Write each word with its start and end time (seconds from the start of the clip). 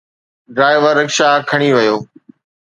driver 0.55 0.93
rickshaw 0.99 1.29
کڻي 1.49 1.69
ويو 1.75 1.95